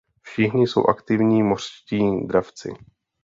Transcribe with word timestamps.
Všichni 0.21 0.67
jsou 0.67 0.81
aktivní 0.83 1.43
mořští 1.43 2.27
dravci. 2.27 2.73